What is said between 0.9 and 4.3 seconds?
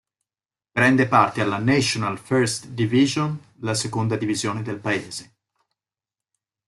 parte alla National First Division, la seconda